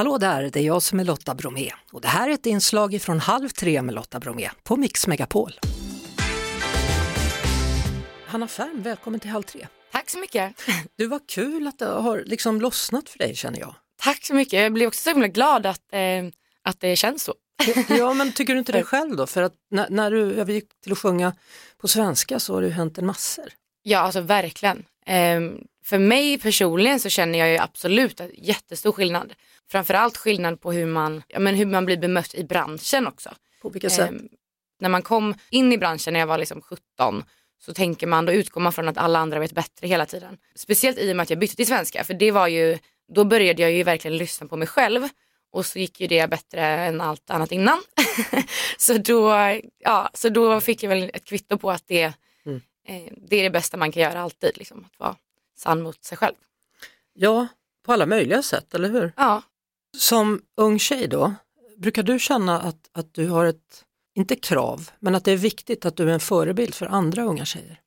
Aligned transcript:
Hallå 0.00 0.18
där, 0.18 0.50
det 0.50 0.60
är 0.60 0.64
jag 0.64 0.82
som 0.82 1.00
är 1.00 1.04
Lotta 1.04 1.34
Bromé 1.34 1.70
och 1.92 2.00
det 2.00 2.08
här 2.08 2.28
är 2.28 2.32
ett 2.34 2.46
inslag 2.46 3.02
från 3.02 3.20
Halv 3.20 3.48
tre 3.48 3.82
med 3.82 3.94
Lotta 3.94 4.20
Bromé 4.20 4.50
på 4.62 4.76
Mix 4.76 5.06
Megapol. 5.06 5.52
Hanna 8.26 8.48
Färm, 8.48 8.82
välkommen 8.82 9.20
till 9.20 9.30
Halv 9.30 9.42
tre. 9.42 9.66
Tack 9.92 10.10
så 10.10 10.18
mycket. 10.18 10.62
Du, 10.96 11.06
var 11.06 11.20
kul 11.28 11.66
att 11.66 11.78
det 11.78 11.86
har 11.86 12.22
liksom 12.26 12.60
lossnat 12.60 13.08
för 13.08 13.18
dig 13.18 13.36
känner 13.36 13.60
jag. 13.60 13.74
Tack 14.02 14.24
så 14.24 14.34
mycket. 14.34 14.60
Jag 14.60 14.72
blir 14.72 14.86
också 14.86 15.00
så 15.00 15.10
himla 15.10 15.28
glad 15.28 15.66
att, 15.66 15.92
eh, 15.92 16.24
att 16.64 16.80
det 16.80 16.96
känns 16.96 17.24
så. 17.24 17.34
ja, 17.88 18.14
men 18.14 18.32
tycker 18.32 18.52
du 18.52 18.58
inte 18.58 18.72
det 18.72 18.82
själv 18.84 19.16
då? 19.16 19.26
För 19.26 19.42
att 19.42 19.54
när, 19.70 19.90
när 19.90 20.10
du 20.10 20.34
övergick 20.34 20.68
till 20.82 20.92
att 20.92 20.98
sjunga 20.98 21.32
på 21.78 21.88
svenska 21.88 22.40
så 22.40 22.54
har 22.54 22.60
det 22.60 22.66
ju 22.66 22.74
hänt 22.74 22.98
en 22.98 23.06
massor. 23.06 23.48
Ja, 23.82 23.98
alltså 23.98 24.20
verkligen. 24.20 24.84
Eh, 25.06 25.40
för 25.90 25.98
mig 25.98 26.38
personligen 26.38 27.00
så 27.00 27.08
känner 27.08 27.38
jag 27.38 27.50
ju 27.50 27.58
absolut 27.58 28.20
en 28.20 28.30
jättestor 28.34 28.92
skillnad. 28.92 29.32
Framförallt 29.70 30.16
skillnad 30.16 30.60
på 30.60 30.72
hur 30.72 30.86
man, 30.86 31.22
ja, 31.28 31.38
men 31.38 31.54
hur 31.54 31.66
man 31.66 31.84
blir 31.84 31.96
bemött 31.96 32.34
i 32.34 32.44
branschen 32.44 33.06
också. 33.06 33.30
På 33.62 33.68
vilka 33.68 33.90
sätt? 33.90 34.10
Eh, 34.10 34.16
när 34.80 34.88
man 34.88 35.02
kom 35.02 35.34
in 35.50 35.72
i 35.72 35.78
branschen 35.78 36.12
när 36.12 36.20
jag 36.20 36.26
var 36.26 36.38
liksom 36.38 36.60
17 36.60 37.24
så 37.58 37.74
tänker 37.74 38.06
man, 38.06 38.26
då 38.26 38.32
utgår 38.32 38.60
man 38.60 38.72
från 38.72 38.88
att 38.88 38.98
alla 38.98 39.18
andra 39.18 39.38
vet 39.38 39.52
bättre 39.52 39.86
hela 39.86 40.06
tiden. 40.06 40.38
Speciellt 40.54 40.98
i 40.98 41.12
och 41.12 41.16
med 41.16 41.22
att 41.22 41.30
jag 41.30 41.38
bytte 41.38 41.56
till 41.56 41.66
svenska, 41.66 42.04
för 42.04 42.14
det 42.14 42.30
var 42.30 42.48
ju, 42.48 42.78
då 43.14 43.24
började 43.24 43.62
jag 43.62 43.72
ju 43.72 43.82
verkligen 43.82 44.16
lyssna 44.16 44.46
på 44.46 44.56
mig 44.56 44.68
själv 44.68 45.08
och 45.52 45.66
så 45.66 45.78
gick 45.78 46.00
ju 46.00 46.06
det 46.06 46.30
bättre 46.30 46.66
än 46.66 47.00
allt 47.00 47.30
annat 47.30 47.52
innan. 47.52 47.82
så, 48.78 48.98
då, 48.98 49.32
ja, 49.78 50.10
så 50.14 50.28
då 50.28 50.60
fick 50.60 50.82
jag 50.82 50.90
väl 50.90 51.10
ett 51.14 51.24
kvitto 51.24 51.58
på 51.58 51.70
att 51.70 51.84
det, 51.86 52.12
mm. 52.46 52.60
eh, 52.88 53.12
det 53.16 53.36
är 53.36 53.42
det 53.42 53.50
bästa 53.50 53.76
man 53.76 53.92
kan 53.92 54.02
göra 54.02 54.20
alltid, 54.20 54.58
liksom, 54.58 54.84
att 54.84 54.98
vara 55.00 55.16
sann 55.60 55.82
mot 55.82 56.04
sig 56.04 56.18
själv. 56.18 56.34
Ja, 57.12 57.48
på 57.84 57.92
alla 57.92 58.06
möjliga 58.06 58.42
sätt, 58.42 58.74
eller 58.74 58.88
hur? 58.88 59.12
Ja. 59.16 59.42
Som 59.96 60.42
ung 60.56 60.78
tjej 60.78 61.08
då, 61.08 61.34
brukar 61.76 62.02
du 62.02 62.18
känna 62.18 62.60
att, 62.60 62.90
att 62.92 63.14
du 63.14 63.28
har 63.28 63.44
ett 63.44 63.84
inte 64.14 64.36
krav, 64.36 64.90
men 64.98 65.14
att 65.14 65.24
det 65.24 65.32
är 65.32 65.36
viktigt 65.36 65.84
att 65.84 65.96
du 65.96 66.08
är 66.08 66.14
en 66.14 66.20
förebild 66.20 66.74
för 66.74 66.86
andra 66.86 67.22
unga 67.22 67.44
tjejer? 67.44 67.80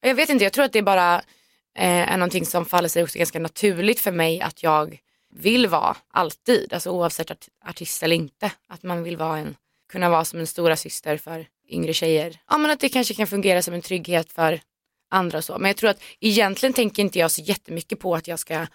Jag 0.00 0.14
vet 0.14 0.28
inte, 0.28 0.44
jag 0.44 0.52
tror 0.52 0.64
att 0.64 0.72
det 0.72 0.78
är 0.78 0.82
bara 0.82 1.14
eh, 1.78 2.12
är 2.12 2.16
någonting 2.16 2.46
som 2.46 2.66
faller 2.66 2.88
sig 2.88 3.02
också 3.02 3.18
ganska 3.18 3.38
naturligt 3.38 4.00
för 4.00 4.12
mig 4.12 4.40
att 4.40 4.62
jag 4.62 5.00
vill 5.34 5.66
vara 5.66 5.96
alltid, 6.10 6.72
alltså 6.72 6.90
oavsett 6.90 7.30
art 7.30 7.46
artist 7.68 8.02
eller 8.02 8.16
inte. 8.16 8.52
Att 8.68 8.82
man 8.82 9.02
vill 9.02 9.16
vara 9.16 9.38
en, 9.38 9.56
kunna 9.92 10.10
vara 10.10 10.24
som 10.24 10.40
en 10.40 10.46
stora 10.46 10.76
syster 10.76 11.16
för 11.16 11.46
yngre 11.68 11.92
tjejer. 11.92 12.38
Ja 12.50 12.58
men 12.58 12.70
att 12.70 12.80
det 12.80 12.88
kanske 12.88 13.14
kan 13.14 13.26
fungera 13.26 13.62
som 13.62 13.74
en 13.74 13.82
trygghet 13.82 14.32
för 14.32 14.60
andra 15.10 15.38
och 15.38 15.44
så. 15.44 15.58
Men 15.58 15.68
jag 15.68 15.76
tror 15.76 15.90
att 15.90 16.02
egentligen 16.20 16.72
tänker 16.72 17.02
inte 17.02 17.18
jag 17.18 17.30
så 17.30 17.42
jättemycket 17.42 18.00
på 18.00 18.14
att 18.14 18.28
jag 18.28 18.38
ska 18.38 18.66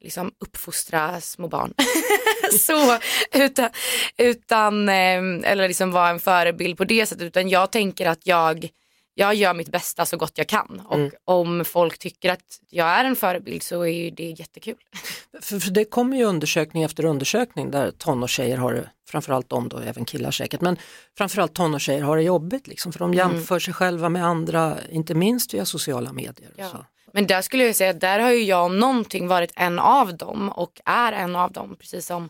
liksom 0.00 0.32
uppfostra 0.38 1.20
små 1.20 1.48
barn. 1.48 1.74
så, 2.60 2.98
utan, 3.32 3.70
utan 4.18 4.88
eller 4.88 5.68
liksom 5.68 5.92
vara 5.92 6.08
en 6.08 6.20
förebild 6.20 6.78
på 6.78 6.84
det 6.84 7.06
sättet. 7.06 7.24
Utan 7.24 7.48
jag 7.48 7.72
tänker 7.72 8.06
att 8.06 8.26
jag, 8.26 8.68
jag 9.18 9.34
gör 9.34 9.54
mitt 9.54 9.68
bästa 9.68 10.06
så 10.06 10.16
gott 10.16 10.32
jag 10.34 10.46
kan. 10.46 10.82
Och 10.88 10.96
mm. 10.96 11.10
om 11.24 11.64
folk 11.64 11.98
tycker 11.98 12.32
att 12.32 12.60
jag 12.70 12.86
är 12.86 13.04
en 13.04 13.16
förebild 13.16 13.62
så 13.62 13.86
är 13.86 14.10
det 14.10 14.30
jättekul. 14.30 14.76
För, 15.42 15.58
för 15.58 15.70
det 15.70 15.84
kommer 15.84 16.16
ju 16.16 16.24
undersökning 16.24 16.82
efter 16.82 17.04
undersökning 17.04 17.70
där 17.70 17.90
tonårstjejer 17.90 18.56
har 18.56 18.72
det, 18.72 18.90
framförallt 19.08 19.48
de 19.48 19.68
då, 19.68 19.78
även 19.78 20.04
killar 20.04 20.30
säkert, 20.30 20.60
men 20.60 20.76
framförallt 21.18 21.54
tonårstjejer 21.54 22.02
har 22.02 22.16
det 22.16 22.22
jobbigt 22.22 22.66
liksom, 22.66 22.92
för 22.92 22.98
de 22.98 23.12
mm. 23.12 23.18
jämför 23.18 23.54
mm. 23.54 23.60
sig 23.60 23.74
själva 23.74 24.08
med 24.08 24.26
andra, 24.26 24.76
inte 24.90 25.14
minst 25.14 25.54
via 25.54 25.64
sociala 25.64 26.12
medier. 26.12 26.52
Ja. 26.56 26.84
Men 27.12 27.26
där 27.26 27.42
skulle 27.42 27.64
jag 27.64 27.76
säga 27.76 27.90
att 27.90 28.00
där 28.00 28.18
har 28.18 28.30
ju 28.30 28.42
jag 28.42 28.70
någonting 28.70 29.28
varit 29.28 29.52
en 29.56 29.78
av 29.78 30.16
dem 30.16 30.48
och 30.48 30.80
är 30.84 31.12
en 31.12 31.36
av 31.36 31.52
dem. 31.52 31.76
Precis 31.80 32.06
som 32.06 32.28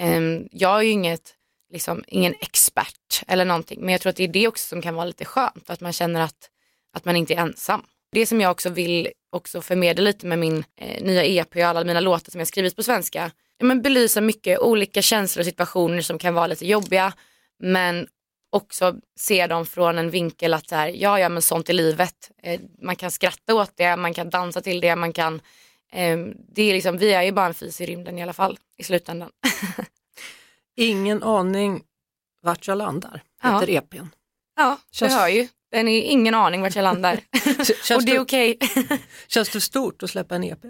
um, 0.00 0.48
jag 0.52 0.78
är 0.78 0.82
ju 0.82 0.90
inget, 0.90 1.34
liksom, 1.72 2.04
ingen 2.06 2.34
expert 2.40 3.22
eller 3.26 3.44
någonting. 3.44 3.80
Men 3.80 3.92
jag 3.92 4.00
tror 4.00 4.10
att 4.10 4.16
det 4.16 4.24
är 4.24 4.28
det 4.28 4.48
också 4.48 4.68
som 4.68 4.82
kan 4.82 4.94
vara 4.94 5.04
lite 5.04 5.24
skönt. 5.24 5.70
Att 5.70 5.80
man 5.80 5.92
känner 5.92 6.20
att, 6.20 6.50
att 6.96 7.04
man 7.04 7.16
inte 7.16 7.34
är 7.34 7.38
ensam. 7.38 7.82
Det 8.12 8.26
som 8.26 8.40
jag 8.40 8.50
också 8.50 8.70
vill 8.70 9.08
också 9.30 9.62
förmedla 9.62 10.02
lite 10.02 10.26
med 10.26 10.38
min 10.38 10.64
eh, 10.76 11.04
nya 11.04 11.24
EP 11.24 11.56
och 11.56 11.62
alla 11.62 11.84
mina 11.84 12.00
låtar 12.00 12.30
som 12.30 12.38
jag 12.38 12.48
skrivit 12.48 12.76
på 12.76 12.82
svenska. 12.82 13.30
Ja, 13.58 13.66
men 13.66 13.82
belysa 13.82 14.20
mycket 14.20 14.58
olika 14.58 15.02
känslor 15.02 15.40
och 15.40 15.46
situationer 15.46 16.00
som 16.00 16.18
kan 16.18 16.34
vara 16.34 16.46
lite 16.46 16.66
jobbiga. 16.66 17.12
Men 17.58 18.06
också 18.50 18.94
se 19.20 19.46
dem 19.46 19.66
från 19.66 19.98
en 19.98 20.10
vinkel 20.10 20.54
att 20.54 20.68
så 20.68 20.74
här, 20.74 20.88
ja, 20.88 21.20
ja 21.20 21.28
men 21.28 21.42
sånt 21.42 21.68
är 21.68 21.72
livet. 21.72 22.30
Eh, 22.42 22.60
man 22.82 22.96
kan 22.96 23.10
skratta 23.10 23.54
åt 23.54 23.76
det, 23.76 23.96
man 23.96 24.14
kan 24.14 24.30
dansa 24.30 24.60
till 24.60 24.80
det, 24.80 24.96
man 24.96 25.12
kan 25.12 25.40
eh, 25.92 26.18
det 26.54 26.62
är 26.62 26.74
liksom, 26.74 26.98
vi 26.98 27.12
är 27.12 27.22
ju 27.22 27.32
bara 27.32 27.46
en 27.46 27.54
fis 27.54 27.80
i 27.80 27.86
rymden 27.86 28.18
i 28.18 28.22
alla 28.22 28.32
fall 28.32 28.58
i 28.76 28.84
slutändan. 28.84 29.30
Ingen 30.76 31.22
aning 31.22 31.82
vart 32.42 32.66
jag 32.66 32.78
landar, 32.78 33.22
heter 33.42 33.68
ja. 33.68 33.78
EPn. 33.78 34.06
Ja, 34.56 34.78
Känns... 34.90 35.12
du 35.12 35.18
hör 35.18 35.28
ju. 35.28 35.48
Den 35.70 35.88
är 35.88 36.02
ingen 36.02 36.34
aning 36.34 36.62
vart 36.62 36.76
jag 36.76 36.82
landar. 36.82 37.14
och 37.96 38.04
det 38.04 38.12
är 38.12 38.20
okej. 38.20 38.56
Okay. 38.60 38.98
känns 39.28 39.48
det 39.48 39.60
stort 39.60 40.02
att 40.02 40.10
släppa 40.10 40.34
en 40.34 40.44
EP? 40.44 40.64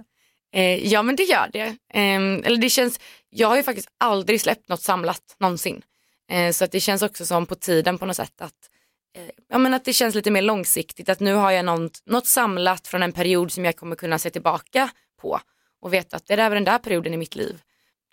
Eh, 0.54 0.92
ja 0.92 1.02
men 1.02 1.16
det 1.16 1.22
gör 1.22 1.50
det. 1.52 1.66
Eh, 1.94 2.46
eller 2.46 2.56
det 2.56 2.70
känns, 2.70 3.00
jag 3.30 3.48
har 3.48 3.56
ju 3.56 3.62
faktiskt 3.62 3.88
aldrig 3.98 4.40
släppt 4.40 4.68
något 4.68 4.82
samlat 4.82 5.36
någonsin. 5.38 5.82
Eh, 6.30 6.52
så 6.52 6.64
att 6.64 6.72
det 6.72 6.80
känns 6.80 7.02
också 7.02 7.26
som 7.26 7.46
på 7.46 7.54
tiden 7.54 7.98
på 7.98 8.06
något 8.06 8.16
sätt 8.16 8.40
att, 8.42 8.70
eh, 9.16 9.30
ja, 9.48 9.58
men 9.58 9.74
att 9.74 9.84
det 9.84 9.92
känns 9.92 10.14
lite 10.14 10.30
mer 10.30 10.42
långsiktigt. 10.42 11.08
Att 11.08 11.20
nu 11.20 11.34
har 11.34 11.50
jag 11.50 11.64
något, 11.64 12.02
något 12.06 12.26
samlat 12.26 12.88
från 12.88 13.02
en 13.02 13.12
period 13.12 13.52
som 13.52 13.64
jag 13.64 13.76
kommer 13.76 13.96
kunna 13.96 14.18
se 14.18 14.30
tillbaka 14.30 14.90
på 15.20 15.40
och 15.80 15.92
veta 15.92 16.16
att 16.16 16.26
det 16.26 16.34
är 16.34 16.50
den 16.50 16.64
där 16.64 16.78
perioden 16.78 17.14
i 17.14 17.16
mitt 17.16 17.34
liv. 17.34 17.62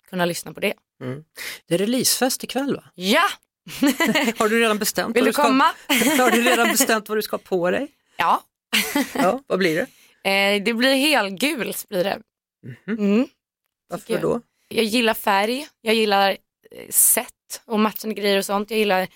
Kunna 0.08 0.24
lyssna 0.24 0.52
på 0.52 0.60
det. 0.60 0.74
Mm. 1.00 1.24
Det 1.66 1.74
är 1.74 1.78
releasefest 1.78 2.44
ikväll 2.44 2.76
va? 2.76 2.84
Ja! 2.94 3.24
har 4.38 4.48
du 4.48 4.60
redan 4.60 4.78
bestämt 4.78 5.16
Vill 5.16 5.24
du, 5.24 5.32
ska... 5.32 5.42
komma? 5.42 5.64
har 6.18 6.30
du 6.30 6.42
redan 6.42 6.68
bestämt 6.68 7.08
vad 7.08 7.18
du 7.18 7.22
ska 7.22 7.38
på 7.38 7.70
dig? 7.70 7.88
Ja. 8.16 8.42
ja 9.14 9.42
vad 9.46 9.58
blir 9.58 9.76
det? 9.76 9.86
Eh, 10.24 10.62
det 10.62 10.74
blir 10.74 10.94
helgult 10.94 11.88
blir 11.88 12.04
det. 12.04 12.20
Mhm. 12.86 12.98
Mm. 12.98 13.28
Varför 13.88 14.18
då? 14.18 14.40
Jag, 14.68 14.84
gillar 14.84 15.14
färg, 15.14 15.68
jag 15.80 15.94
gillar 15.94 16.30
eh, 16.30 16.88
sätt 16.90 17.62
och 17.64 17.80
matchande 17.80 18.14
grejer 18.14 18.38
och 18.38 18.44
sånt. 18.44 18.70
Jag 18.70 18.78
gillar 18.78 19.08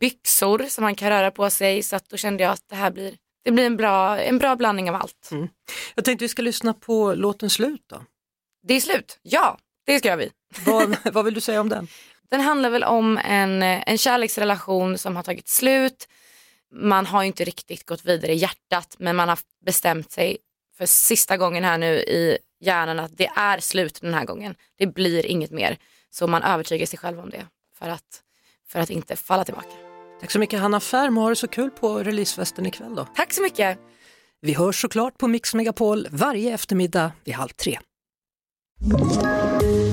byxor 0.00 0.66
som 0.68 0.84
man 0.84 0.94
kan 0.94 1.08
röra 1.10 1.30
på 1.30 1.50
sig 1.50 1.82
så 1.82 1.96
att 1.96 2.08
då 2.08 2.16
kände 2.16 2.42
jag 2.42 2.52
att 2.52 2.68
det 2.68 2.76
här 2.76 2.90
blir, 2.90 3.14
det 3.44 3.50
blir 3.50 3.66
en, 3.66 3.76
bra, 3.76 4.18
en 4.18 4.38
bra 4.38 4.56
blandning 4.56 4.90
av 4.90 4.96
allt. 4.96 5.28
Mm. 5.32 5.48
Jag 5.94 6.04
tänkte 6.04 6.24
vi 6.24 6.28
ska 6.28 6.42
lyssna 6.42 6.74
på 6.74 7.14
låten 7.14 7.50
Slut 7.50 7.84
då. 7.86 8.04
Det 8.62 8.74
är 8.74 8.80
slut, 8.80 9.18
ja 9.22 9.58
det 9.86 9.98
ska 9.98 10.16
vi. 10.16 10.30
Vad, 10.64 10.96
vad 11.12 11.24
vill 11.24 11.34
du 11.34 11.40
säga 11.40 11.60
om 11.60 11.68
den? 11.68 11.88
Den 12.30 12.40
handlar 12.40 12.70
väl 12.70 12.84
om 12.84 13.18
en, 13.24 13.62
en 13.62 13.98
kärleksrelation 13.98 14.98
som 14.98 15.16
har 15.16 15.22
tagit 15.22 15.48
slut. 15.48 16.08
Man 16.74 17.06
har 17.06 17.22
inte 17.22 17.44
riktigt 17.44 17.86
gått 17.86 18.04
vidare 18.04 18.32
i 18.32 18.36
hjärtat 18.36 18.96
men 18.98 19.16
man 19.16 19.28
har 19.28 19.38
bestämt 19.64 20.12
sig 20.12 20.38
för 20.78 20.86
sista 20.86 21.36
gången 21.36 21.64
här 21.64 21.78
nu 21.78 21.94
i 21.94 22.38
hjärnan 22.60 23.00
att 23.00 23.16
det 23.16 23.30
är 23.36 23.58
slut 23.58 23.98
den 24.00 24.14
här 24.14 24.24
gången. 24.24 24.54
Det 24.78 24.86
blir 24.86 25.26
inget 25.26 25.50
mer. 25.50 25.78
Så 26.10 26.26
man 26.26 26.42
övertygar 26.42 26.86
sig 26.86 26.98
själv 26.98 27.20
om 27.20 27.30
det 27.30 27.46
för 27.78 27.88
att, 27.88 28.22
för 28.68 28.80
att 28.80 28.90
inte 28.90 29.16
falla 29.16 29.44
tillbaka. 29.44 29.68
Tack 30.20 30.30
så 30.30 30.38
mycket 30.38 30.60
Hanna 30.60 30.80
Färm 30.80 31.18
och 31.18 31.22
ha 31.22 31.30
det 31.30 31.36
så 31.36 31.48
kul 31.48 31.70
på 31.70 31.98
releasefesten 31.98 32.66
ikväll 32.66 32.94
då. 32.94 33.06
Tack 33.16 33.32
så 33.32 33.42
mycket. 33.42 33.78
Vi 34.40 34.54
hörs 34.54 34.80
såklart 34.80 35.18
på 35.18 35.28
Mix 35.28 35.54
Megapol 35.54 36.06
varje 36.10 36.54
eftermiddag 36.54 37.12
vid 37.24 37.34
halv 37.34 37.48
tre. 37.48 37.78